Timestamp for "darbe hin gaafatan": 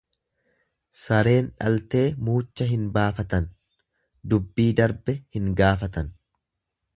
4.81-6.11